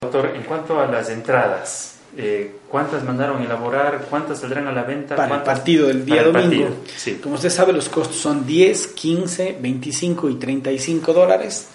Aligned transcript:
Doctor, 0.00 0.36
en 0.36 0.44
cuanto 0.44 0.80
a 0.80 0.86
las 0.86 1.10
entradas, 1.10 1.96
eh, 2.16 2.58
¿cuántas 2.68 3.02
mandaron 3.02 3.42
elaborar? 3.42 4.06
¿Cuántas 4.08 4.38
saldrán 4.38 4.68
a 4.68 4.72
la 4.72 4.84
venta? 4.84 5.16
Para 5.16 5.34
el 5.34 5.42
partido 5.42 5.88
del 5.88 6.04
día 6.04 6.22
domingo. 6.22 6.68
Sí. 6.96 7.18
Como 7.20 7.34
usted 7.34 7.50
sabe, 7.50 7.72
los 7.72 7.88
costos 7.88 8.14
son 8.14 8.46
10, 8.46 8.86
15, 8.86 9.56
25 9.60 10.30
y 10.30 10.34
35 10.36 11.12
dólares, 11.12 11.70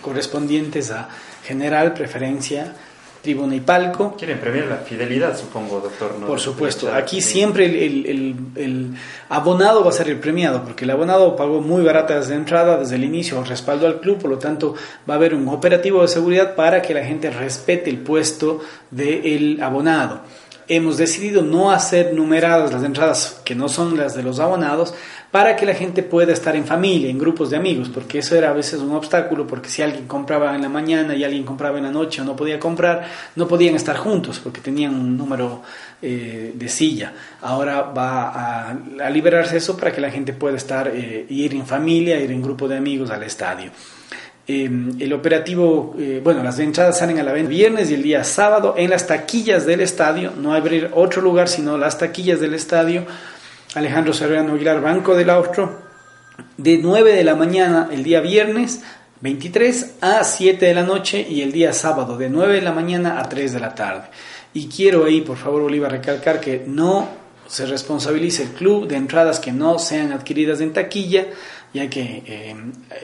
correspondientes 0.00 0.90
a 0.92 1.10
general, 1.44 1.92
preferencia, 1.92 2.74
tribuna 3.24 3.56
y 3.56 3.60
palco. 3.60 4.14
Quieren 4.16 4.38
premiar 4.38 4.66
la 4.66 4.76
fidelidad, 4.76 5.36
supongo, 5.36 5.80
doctor. 5.80 6.14
Por 6.26 6.38
supuesto, 6.38 6.92
aquí 6.92 7.22
siempre 7.22 7.64
el, 7.64 8.94
abonado 9.30 9.82
va 9.82 9.88
a 9.88 9.92
ser 9.92 10.10
el 10.10 10.20
premiado, 10.20 10.62
porque 10.62 10.84
el 10.84 10.90
abonado 10.90 11.34
pagó 11.34 11.62
muy 11.62 11.82
baratas 11.82 12.28
de 12.28 12.34
entrada 12.34 12.76
desde 12.76 12.96
el 12.96 13.04
inicio, 13.04 13.42
respaldo 13.42 13.86
al 13.86 13.98
club, 14.00 14.18
por 14.18 14.30
lo 14.30 14.38
tanto 14.38 14.74
va 15.08 15.14
a 15.14 15.16
haber 15.16 15.34
un 15.34 15.48
operativo 15.48 16.02
de 16.02 16.08
seguridad 16.08 16.54
para 16.54 16.82
que 16.82 16.92
la 16.92 17.04
gente 17.04 17.30
respete 17.30 17.88
el 17.88 17.98
puesto 17.98 18.60
del 18.90 19.60
abonado 19.62 20.20
hemos 20.68 20.96
decidido 20.96 21.42
no 21.42 21.70
hacer 21.70 22.14
numeradas 22.14 22.72
las 22.72 22.82
entradas 22.82 23.40
que 23.44 23.54
no 23.54 23.68
son 23.68 23.96
las 23.96 24.14
de 24.14 24.22
los 24.22 24.40
abonados 24.40 24.94
para 25.30 25.56
que 25.56 25.66
la 25.66 25.74
gente 25.74 26.04
pueda 26.04 26.32
estar 26.32 26.54
en 26.54 26.64
familia, 26.64 27.10
en 27.10 27.18
grupos 27.18 27.50
de 27.50 27.56
amigos, 27.56 27.88
porque 27.92 28.20
eso 28.20 28.36
era 28.36 28.50
a 28.50 28.52
veces 28.52 28.78
un 28.78 28.92
obstáculo, 28.92 29.48
porque 29.48 29.68
si 29.68 29.82
alguien 29.82 30.06
compraba 30.06 30.54
en 30.54 30.62
la 30.62 30.68
mañana 30.68 31.16
y 31.16 31.24
alguien 31.24 31.42
compraba 31.42 31.78
en 31.78 31.84
la 31.84 31.90
noche 31.90 32.22
o 32.22 32.24
no 32.24 32.36
podía 32.36 32.60
comprar, 32.60 33.08
no 33.34 33.48
podían 33.48 33.74
estar 33.74 33.96
juntos 33.96 34.38
porque 34.38 34.60
tenían 34.60 34.94
un 34.94 35.16
número 35.16 35.62
eh, 36.00 36.52
de 36.54 36.68
silla. 36.68 37.12
Ahora 37.40 37.82
va 37.82 38.70
a, 38.70 39.10
liberarse 39.10 39.56
eso 39.56 39.76
para 39.76 39.92
que 39.92 40.00
la 40.00 40.12
gente 40.12 40.34
pueda 40.34 40.56
estar, 40.56 40.86
eh, 40.86 41.26
ir 41.28 41.52
en 41.54 41.66
familia, 41.66 42.20
ir 42.20 42.30
en 42.30 42.40
grupo 42.40 42.68
de 42.68 42.76
amigos 42.76 43.10
al 43.10 43.24
estadio. 43.24 43.72
Em, 44.46 45.00
el 45.00 45.14
operativo, 45.14 45.96
eh, 45.98 46.20
bueno, 46.22 46.42
las 46.42 46.58
entradas 46.58 46.98
salen 46.98 47.18
a 47.18 47.22
la 47.22 47.32
venta 47.32 47.48
viernes 47.48 47.90
y 47.90 47.94
el 47.94 48.02
día 48.02 48.24
sábado 48.24 48.74
en 48.76 48.90
las 48.90 49.06
taquillas 49.06 49.64
del 49.64 49.80
estadio, 49.80 50.32
no 50.36 50.52
abrir 50.52 50.90
otro 50.92 51.22
lugar 51.22 51.48
sino 51.48 51.78
las 51.78 51.96
taquillas 51.96 52.40
del 52.40 52.52
estadio. 52.52 53.06
Alejandro 53.74 54.12
Serrano 54.12 54.52
Aguilar, 54.52 54.82
Banco 54.82 55.16
del 55.16 55.30
Austro, 55.30 55.80
de 56.58 56.76
9 56.76 57.14
de 57.14 57.24
la 57.24 57.34
mañana 57.34 57.88
el 57.90 58.04
día 58.04 58.20
viernes 58.20 58.82
23 59.22 59.94
a 60.02 60.22
7 60.22 60.66
de 60.66 60.74
la 60.74 60.82
noche 60.82 61.26
y 61.26 61.40
el 61.40 61.50
día 61.50 61.72
sábado 61.72 62.18
de 62.18 62.28
9 62.28 62.56
de 62.56 62.62
la 62.62 62.72
mañana 62.72 63.20
a 63.20 63.28
3 63.28 63.54
de 63.54 63.60
la 63.60 63.74
tarde. 63.74 64.08
Y 64.52 64.68
quiero 64.68 65.06
ahí, 65.06 65.22
por 65.22 65.38
favor, 65.38 65.62
Oliva, 65.62 65.88
recalcar 65.88 66.38
que 66.38 66.64
no 66.66 67.08
se 67.46 67.64
responsabilice 67.64 68.42
el 68.42 68.50
club 68.50 68.86
de 68.86 68.96
entradas 68.96 69.40
que 69.40 69.52
no 69.52 69.78
sean 69.78 70.12
adquiridas 70.12 70.60
en 70.60 70.74
taquilla 70.74 71.28
ya 71.74 71.90
que 71.90 72.22
eh, 72.24 72.54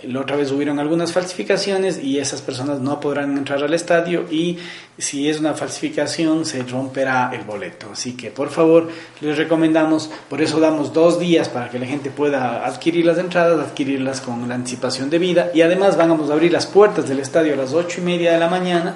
la 0.04 0.20
otra 0.20 0.36
vez 0.36 0.52
hubieron 0.52 0.78
algunas 0.78 1.12
falsificaciones 1.12 1.98
y 2.02 2.20
esas 2.20 2.40
personas 2.40 2.78
no 2.78 3.00
podrán 3.00 3.36
entrar 3.36 3.62
al 3.64 3.74
estadio 3.74 4.26
y 4.30 4.58
si 4.96 5.28
es 5.28 5.40
una 5.40 5.54
falsificación 5.54 6.46
se 6.46 6.62
romperá 6.62 7.32
el 7.34 7.42
boleto. 7.42 7.88
Así 7.92 8.12
que 8.16 8.30
por 8.30 8.48
favor 8.48 8.88
les 9.20 9.36
recomendamos, 9.36 10.08
por 10.28 10.40
eso 10.40 10.60
damos 10.60 10.92
dos 10.92 11.18
días 11.18 11.48
para 11.48 11.68
que 11.68 11.80
la 11.80 11.86
gente 11.86 12.10
pueda 12.10 12.64
adquirir 12.64 13.04
las 13.06 13.18
entradas, 13.18 13.58
adquirirlas 13.58 14.20
con 14.20 14.48
la 14.48 14.54
anticipación 14.54 15.10
debida 15.10 15.50
y 15.52 15.62
además 15.62 15.96
vamos 15.96 16.30
a 16.30 16.34
abrir 16.34 16.52
las 16.52 16.66
puertas 16.66 17.08
del 17.08 17.18
estadio 17.18 17.54
a 17.54 17.56
las 17.56 17.72
ocho 17.72 18.00
y 18.00 18.04
media 18.04 18.32
de 18.32 18.38
la 18.38 18.48
mañana 18.48 18.94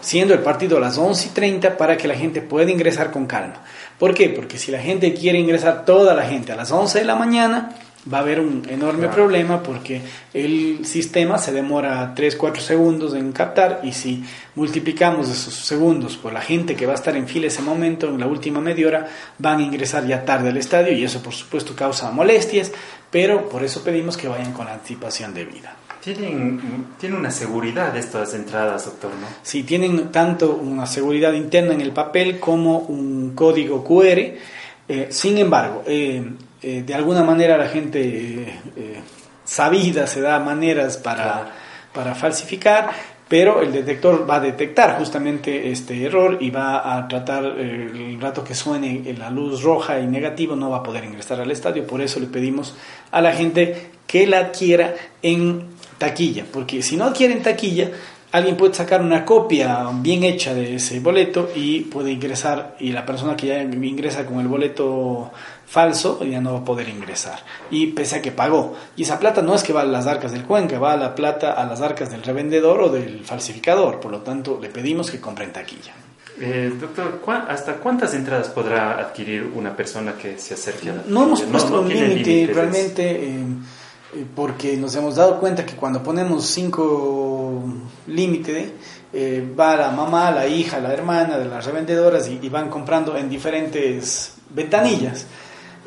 siendo 0.00 0.32
el 0.32 0.40
partido 0.40 0.78
a 0.78 0.80
las 0.80 0.96
11 0.96 1.28
y 1.28 1.30
30 1.30 1.76
para 1.76 1.96
que 1.96 2.08
la 2.08 2.14
gente 2.14 2.42
pueda 2.42 2.70
ingresar 2.70 3.10
con 3.10 3.26
calma. 3.26 3.62
¿Por 3.98 4.14
qué? 4.14 4.30
Porque 4.30 4.58
si 4.58 4.72
la 4.72 4.80
gente 4.80 5.14
quiere 5.14 5.38
ingresar 5.38 5.84
toda 5.84 6.14
la 6.14 6.24
gente 6.24 6.50
a 6.50 6.56
las 6.56 6.72
11 6.72 6.98
de 6.98 7.04
la 7.04 7.14
mañana, 7.14 7.76
va 8.12 8.18
a 8.18 8.20
haber 8.22 8.40
un 8.40 8.62
enorme 8.68 9.08
problema 9.08 9.62
porque 9.62 10.00
el 10.34 10.84
sistema 10.84 11.38
se 11.38 11.52
demora 11.52 12.12
3, 12.14 12.36
4 12.36 12.62
segundos 12.62 13.14
en 13.14 13.32
captar 13.32 13.80
y 13.84 13.92
si 13.92 14.24
multiplicamos 14.54 15.28
esos 15.28 15.54
segundos 15.54 16.16
por 16.16 16.32
la 16.32 16.40
gente 16.40 16.74
que 16.74 16.86
va 16.86 16.92
a 16.92 16.96
estar 16.96 17.16
en 17.16 17.28
fila 17.28 17.46
ese 17.46 17.62
momento, 17.62 18.08
en 18.08 18.18
la 18.18 18.26
última 18.26 18.60
media 18.60 18.86
hora, 18.88 19.08
van 19.38 19.60
a 19.60 19.62
ingresar 19.62 20.06
ya 20.06 20.24
tarde 20.24 20.50
al 20.50 20.56
estadio 20.56 20.92
y 20.92 21.04
eso 21.04 21.22
por 21.22 21.32
supuesto 21.32 21.76
causa 21.76 22.10
molestias, 22.10 22.72
pero 23.10 23.48
por 23.48 23.62
eso 23.62 23.84
pedimos 23.84 24.16
que 24.16 24.28
vayan 24.28 24.52
con 24.52 24.66
anticipación 24.66 25.32
debida. 25.32 25.76
Tienen, 26.02 26.60
tienen 26.98 27.20
una 27.20 27.30
seguridad 27.30 27.96
estas 27.96 28.34
entradas, 28.34 28.86
doctor, 28.86 29.12
¿no? 29.12 29.26
Sí, 29.44 29.62
tienen 29.62 30.10
tanto 30.10 30.56
una 30.56 30.84
seguridad 30.84 31.32
interna 31.32 31.74
en 31.74 31.80
el 31.80 31.92
papel 31.92 32.40
como 32.40 32.78
un 32.78 33.36
código 33.36 33.84
QR. 33.84 34.18
Eh, 34.88 35.06
sin 35.10 35.38
embargo, 35.38 35.84
eh, 35.86 36.24
eh, 36.62 36.82
de 36.86 36.94
alguna 36.94 37.24
manera 37.24 37.56
la 37.56 37.68
gente 37.68 38.00
eh, 38.00 38.60
eh, 38.76 39.00
sabida 39.44 40.06
se 40.06 40.20
da 40.20 40.38
maneras 40.38 40.96
para, 40.96 41.50
para 41.92 42.14
falsificar, 42.14 42.90
pero 43.28 43.62
el 43.62 43.72
detector 43.72 44.28
va 44.28 44.36
a 44.36 44.40
detectar 44.40 44.98
justamente 44.98 45.72
este 45.72 46.04
error 46.04 46.38
y 46.40 46.50
va 46.50 46.96
a 46.96 47.08
tratar, 47.08 47.44
el 47.44 48.20
rato 48.20 48.44
que 48.44 48.54
suene 48.54 49.14
la 49.18 49.30
luz 49.30 49.62
roja 49.62 49.98
y 49.98 50.06
negativa, 50.06 50.54
no 50.54 50.70
va 50.70 50.78
a 50.78 50.82
poder 50.82 51.04
ingresar 51.04 51.40
al 51.40 51.50
estadio. 51.50 51.86
Por 51.86 52.02
eso 52.02 52.20
le 52.20 52.26
pedimos 52.26 52.76
a 53.10 53.20
la 53.20 53.32
gente 53.32 53.90
que 54.06 54.26
la 54.26 54.38
adquiera 54.38 54.94
en 55.22 55.66
taquilla, 55.98 56.44
porque 56.52 56.82
si 56.82 56.96
no 56.96 57.06
adquiere 57.06 57.32
en 57.32 57.42
taquilla, 57.42 57.90
alguien 58.32 58.56
puede 58.56 58.74
sacar 58.74 59.00
una 59.00 59.24
copia 59.24 59.88
bien 59.94 60.24
hecha 60.24 60.54
de 60.54 60.76
ese 60.76 61.00
boleto 61.00 61.50
y 61.54 61.80
puede 61.80 62.10
ingresar, 62.10 62.76
y 62.80 62.92
la 62.92 63.06
persona 63.06 63.36
que 63.36 63.46
ya 63.46 63.62
ingresa 63.62 64.26
con 64.26 64.40
el 64.40 64.48
boleto 64.48 65.30
falso, 65.72 66.22
ya 66.22 66.38
no 66.42 66.52
va 66.52 66.58
a 66.58 66.64
poder 66.64 66.86
ingresar. 66.90 67.38
Y 67.70 67.86
pese 67.88 68.16
a 68.16 68.22
que 68.22 68.30
pagó. 68.30 68.74
Y 68.94 69.04
esa 69.04 69.18
plata 69.18 69.40
no 69.40 69.54
es 69.54 69.62
que 69.62 69.72
va 69.72 69.80
a 69.80 69.84
las 69.84 70.06
arcas 70.06 70.30
del 70.32 70.44
Cuenca, 70.44 70.78
va 70.78 70.92
a 70.92 70.96
la 70.98 71.14
plata 71.14 71.52
a 71.52 71.64
las 71.64 71.80
arcas 71.80 72.10
del 72.10 72.22
revendedor 72.22 72.82
o 72.82 72.88
del 72.90 73.24
falsificador. 73.24 73.98
Por 73.98 74.10
lo 74.10 74.18
tanto, 74.18 74.58
le 74.60 74.68
pedimos 74.68 75.10
que 75.10 75.18
compre 75.18 75.46
en 75.46 75.52
taquilla. 75.52 75.94
Eh, 76.38 76.74
doctor, 76.78 77.22
¿hasta 77.48 77.76
cuántas 77.76 78.12
entradas 78.12 78.50
podrá 78.50 78.98
adquirir 78.98 79.50
una 79.54 79.74
persona 79.74 80.12
que 80.12 80.38
se 80.38 80.52
acerque 80.52 80.90
a 80.90 80.94
la 80.94 81.02
No 81.06 81.24
hemos 81.24 81.40
puesto 81.40 81.80
un 81.80 81.88
límite 81.88 82.50
realmente, 82.52 83.10
eh, 83.10 83.44
eh, 84.14 84.24
porque 84.36 84.76
nos 84.76 84.94
hemos 84.94 85.16
dado 85.16 85.40
cuenta 85.40 85.64
que 85.64 85.74
cuando 85.74 86.02
ponemos 86.02 86.44
cinco 86.44 87.62
límites, 88.08 88.72
va 89.58 89.76
la 89.76 89.90
mamá, 89.90 90.30
la 90.30 90.46
hija, 90.46 90.80
la 90.80 90.92
hermana 90.92 91.38
de 91.38 91.46
las 91.46 91.64
revendedoras 91.64 92.28
y, 92.28 92.40
y 92.42 92.48
van 92.50 92.68
comprando 92.68 93.16
en 93.16 93.30
diferentes 93.30 94.34
ventanillas 94.50 95.26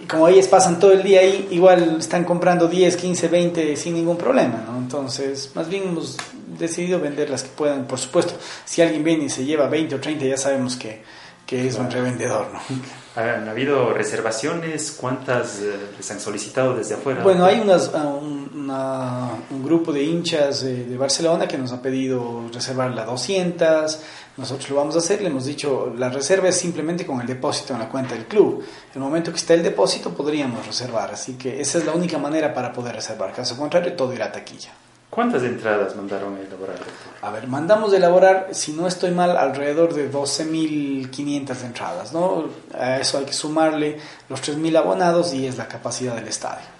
como 0.09 0.27
ellas 0.27 0.47
pasan 0.47 0.79
todo 0.79 0.91
el 0.91 1.03
día 1.03 1.21
ahí, 1.21 1.47
igual 1.51 1.97
están 1.99 2.23
comprando 2.23 2.67
10, 2.67 2.95
15, 2.95 3.27
20 3.27 3.75
sin 3.75 3.93
ningún 3.93 4.17
problema, 4.17 4.63
¿no? 4.67 4.77
Entonces, 4.77 5.51
más 5.55 5.69
bien 5.69 5.83
hemos 5.83 6.17
decidido 6.59 6.99
vender 6.99 7.29
las 7.29 7.43
que 7.43 7.49
puedan. 7.49 7.85
Por 7.85 7.99
supuesto, 7.99 8.33
si 8.65 8.81
alguien 8.81 9.03
viene 9.03 9.25
y 9.25 9.29
se 9.29 9.45
lleva 9.45 9.67
20 9.67 9.95
o 9.95 9.99
30, 9.99 10.25
ya 10.25 10.37
sabemos 10.37 10.75
que, 10.75 11.01
que 11.45 11.67
es 11.67 11.75
un 11.75 11.89
revendedor, 11.89 12.47
¿no? 12.53 12.59
¿Han 13.15 13.47
habido 13.47 13.93
reservaciones? 13.93 14.91
¿Cuántas 14.99 15.61
eh, 15.61 15.73
les 15.97 16.11
han 16.11 16.19
solicitado 16.19 16.75
desde 16.75 16.95
afuera? 16.95 17.23
Bueno, 17.23 17.45
hay 17.45 17.61
unas, 17.61 17.89
ah, 17.93 19.24
un, 19.51 19.63
grupo 19.63 19.91
de 19.91 20.03
hinchas 20.03 20.63
de 20.63 20.97
Barcelona 20.97 21.47
que 21.47 21.57
nos 21.57 21.71
ha 21.71 21.81
pedido 21.81 22.49
reservar 22.53 22.91
las 22.91 23.05
200, 23.05 23.99
nosotros 24.37 24.69
lo 24.69 24.75
vamos 24.75 24.95
a 24.95 24.99
hacer, 24.99 25.21
le 25.21 25.27
hemos 25.27 25.45
dicho, 25.45 25.93
la 25.97 26.09
reserva 26.09 26.49
es 26.49 26.57
simplemente 26.57 27.05
con 27.05 27.21
el 27.21 27.27
depósito 27.27 27.73
en 27.73 27.79
la 27.79 27.87
cuenta 27.87 28.15
del 28.15 28.25
club. 28.25 28.63
En 28.93 28.95
el 28.95 28.99
momento 28.99 29.31
que 29.31 29.37
está 29.37 29.53
el 29.53 29.63
depósito 29.63 30.09
podríamos 30.09 30.65
reservar, 30.65 31.11
así 31.11 31.35
que 31.35 31.61
esa 31.61 31.77
es 31.77 31.85
la 31.85 31.93
única 31.93 32.17
manera 32.17 32.53
para 32.53 32.73
poder 32.73 32.95
reservar. 32.95 33.33
Caso 33.33 33.55
contrario, 33.55 33.93
todo 33.93 34.13
irá 34.13 34.25
a 34.25 34.31
taquilla. 34.31 34.71
¿Cuántas 35.09 35.43
entradas 35.43 35.95
mandaron 35.95 36.35
a 36.35 36.41
elaborar? 36.41 36.75
A 37.21 37.31
ver, 37.31 37.47
mandamos 37.47 37.91
de 37.91 37.97
elaborar, 37.97 38.49
si 38.51 38.73
no 38.73 38.85
estoy 38.85 39.11
mal, 39.11 39.37
alrededor 39.37 39.93
de 39.93 40.11
12.500 40.11 41.63
entradas, 41.63 42.11
¿no? 42.11 42.49
A 42.77 42.97
eso 42.97 43.19
hay 43.19 43.23
que 43.23 43.31
sumarle 43.31 43.97
los 44.27 44.41
3.000 44.41 44.77
abonados 44.77 45.33
y 45.33 45.47
es 45.47 45.57
la 45.57 45.69
capacidad 45.69 46.15
del 46.15 46.27
estadio. 46.27 46.74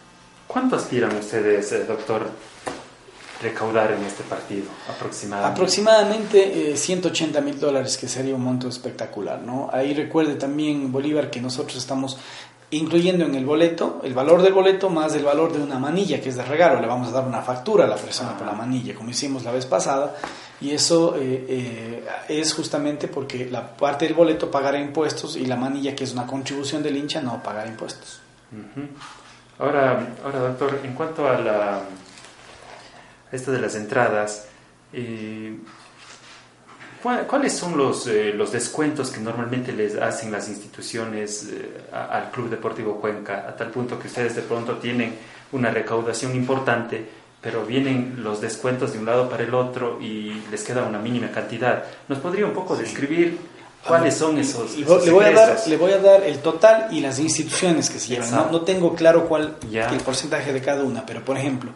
¿Cuánto 0.56 0.78
aspiran 0.78 1.14
ustedes, 1.18 1.70
eh, 1.74 1.84
doctor, 1.84 2.30
recaudar 3.42 3.92
en 3.92 4.06
este 4.06 4.24
partido 4.24 4.68
aproximadamente? 4.90 5.54
Aproximadamente 5.54 6.78
180 6.78 7.38
eh, 7.38 7.42
mil 7.42 7.60
dólares, 7.60 7.98
que 7.98 8.08
sería 8.08 8.34
un 8.34 8.42
monto 8.42 8.70
espectacular. 8.70 9.42
¿no? 9.42 9.70
Ahí 9.74 9.94
recuerde 9.94 10.36
también, 10.36 10.94
Bolívar, 10.94 11.30
que 11.30 11.42
nosotros 11.42 11.76
estamos 11.76 12.18
incluyendo 12.72 13.26
en 13.26 13.36
el 13.36 13.46
boleto 13.46 14.00
el 14.06 14.14
valor 14.14 14.42
del 14.42 14.54
boleto 14.54 14.90
más 14.90 15.14
el 15.16 15.26
valor 15.26 15.52
de 15.52 15.62
una 15.62 15.78
manilla 15.78 16.22
que 16.22 16.30
es 16.30 16.38
de 16.38 16.46
regalo. 16.46 16.80
Le 16.80 16.88
vamos 16.88 17.10
a 17.10 17.12
dar 17.12 17.28
una 17.28 17.42
factura 17.42 17.84
a 17.84 17.88
la 17.90 17.98
persona 17.98 18.38
por 18.38 18.48
la 18.48 18.54
manilla, 18.54 18.96
como 18.96 19.10
hicimos 19.10 19.44
la 19.44 19.52
vez 19.52 19.66
pasada. 19.66 20.16
Y 20.62 20.72
eso 20.72 21.18
eh, 21.18 21.46
eh, 21.50 22.06
es 22.30 22.54
justamente 22.54 23.10
porque 23.10 23.50
la 23.50 23.76
parte 23.76 24.06
del 24.06 24.14
boleto 24.14 24.50
pagará 24.50 24.80
impuestos 24.80 25.36
y 25.36 25.48
la 25.48 25.58
manilla, 25.58 25.94
que 25.94 26.06
es 26.06 26.14
una 26.14 26.26
contribución 26.26 26.82
del 26.82 26.96
hincha, 26.96 27.22
no 27.22 27.44
pagará 27.44 27.68
impuestos. 27.68 28.22
Ahora, 29.60 30.16
ahora, 30.24 30.40
doctor, 30.40 30.80
en 30.84 30.94
cuanto 30.94 31.28
a 31.28 31.38
la 31.40 31.82
esto 33.32 33.52
de 33.52 33.60
las 33.60 33.76
entradas, 33.76 34.48
eh, 34.94 35.58
¿cuáles 37.02 37.54
son 37.54 37.78
los, 37.78 38.08
los 38.08 38.52
descuentos 38.52 39.12
que 39.12 39.20
normalmente 39.20 39.74
les 39.74 39.96
hacen 39.96 40.32
las 40.32 40.48
instituciones 40.48 41.50
al 41.92 42.32
Club 42.32 42.50
Deportivo 42.50 43.00
Cuenca, 43.02 43.46
a 43.48 43.56
tal 43.56 43.72
punto 43.72 44.00
que 44.00 44.08
ustedes 44.08 44.36
de 44.36 44.42
pronto 44.44 44.78
tienen 44.78 45.16
una 45.52 45.70
recaudación 45.72 46.36
importante? 46.36 47.26
pero 47.46 47.64
vienen 47.64 48.24
los 48.24 48.42
descuentos 48.42 48.94
de 48.94 48.98
un 48.98 49.06
lado 49.06 49.30
para 49.30 49.44
el 49.44 49.54
otro 49.54 50.02
y 50.02 50.34
les 50.50 50.64
queda 50.64 50.82
una 50.82 50.98
mínima 50.98 51.30
cantidad. 51.30 51.84
¿Nos 52.08 52.18
podría 52.18 52.48
un 52.48 52.54
poco 52.54 52.76
describir 52.76 53.38
cuáles 53.88 54.16
son 54.16 54.38
esos, 54.38 54.78
le, 54.78 55.12
voy 55.12 55.26
a 55.26 55.32
dar, 55.32 55.60
le 55.68 55.78
voy 55.78 55.92
a 55.92 56.00
dar 56.00 56.24
el 56.24 56.40
total 56.40 56.88
y 56.92 57.02
las 57.02 57.20
instituciones 57.20 57.90
que 57.90 58.00
se 58.00 58.10
llevan. 58.10 58.52
No, 58.52 58.62
tengo 58.62 58.96
claro 58.96 59.28
cuál 59.28 59.58
el 59.72 60.00
porcentaje 60.02 60.54
de 60.54 60.62
cada 60.62 60.84
una, 60.84 61.06
pero 61.06 61.24
por 61.24 61.38
ejemplo, 61.38 61.72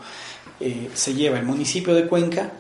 eh, 0.60 0.90
se 0.94 1.14
lleva 1.14 1.38
el 1.38 1.46
municipio 1.46 1.94
de 1.94 2.08
Cuenca, 2.08 2.52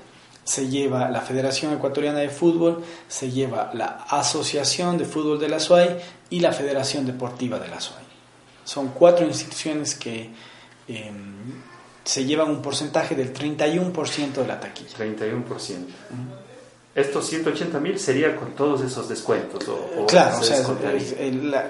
se 0.43 0.67
lleva 0.67 1.09
la 1.09 1.21
Federación 1.21 1.73
Ecuatoriana 1.73 2.19
de 2.19 2.29
Fútbol, 2.29 2.83
se 3.07 3.31
lleva 3.31 3.71
la 3.73 4.05
Asociación 4.09 4.97
de 4.97 5.05
Fútbol 5.05 5.39
de 5.39 5.49
la 5.49 5.59
SUAY 5.59 5.97
y 6.29 6.39
la 6.39 6.51
Federación 6.53 7.05
Deportiva 7.05 7.59
de 7.59 7.67
la 7.67 7.79
SUAY. 7.79 8.03
Son 8.63 8.89
cuatro 8.89 9.25
instituciones 9.25 9.95
que... 9.95 10.29
Em, 10.87 11.39
se 12.09 12.25
llevan 12.25 12.49
un 12.49 12.61
porcentaje 12.63 13.13
del 13.13 13.31
31% 13.31 14.33
de 14.33 14.47
la 14.47 14.59
taquilla. 14.59 14.97
31%. 14.97 15.45
¿Estos 16.95 17.27
180 17.27 17.80
mil 17.80 18.00
sería 18.00 18.36
con 18.36 18.56
todos 18.56 18.81
esos 18.81 19.07
descuentos? 19.07 19.63
O, 19.68 20.07
claro, 20.07 20.39
o 20.39 20.44
sea, 20.44 20.59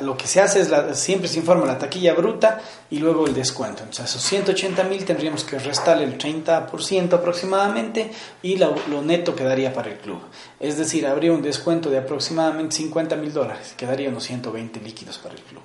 lo 0.02 0.16
que 0.16 0.28
se 0.28 0.40
hace 0.40 0.62
es, 0.62 0.70
la, 0.70 0.94
siempre 0.96 1.28
se 1.28 1.40
informa 1.40 1.66
la 1.66 1.78
taquilla 1.78 2.14
bruta 2.14 2.62
y 2.90 3.00
luego 3.00 3.28
el 3.28 3.34
descuento. 3.34 3.84
Entonces, 3.84 4.06
esos 4.06 4.24
180 4.24 4.82
mil 4.86 5.04
tendríamos 5.04 5.44
que 5.44 5.60
restar 5.60 6.02
el 6.02 6.18
30% 6.18 7.14
aproximadamente 7.14 8.12
y 8.42 8.56
lo, 8.56 8.74
lo, 8.90 9.02
neto 9.02 9.36
quedaría 9.36 9.74
para 9.74 9.92
el 9.92 9.98
club. 9.98 10.22
Es 10.58 10.78
decir, 10.78 11.06
habría 11.06 11.34
un 11.34 11.42
descuento 11.42 11.90
de 11.90 11.98
aproximadamente 11.98 12.78
50 12.78 13.18
mil 13.18 13.34
dólares, 13.34 13.74
quedaría 13.76 14.08
unos 14.08 14.24
120 14.24 14.80
líquidos 14.80 15.18
para 15.18 15.36
el 15.36 15.42
club. 15.42 15.62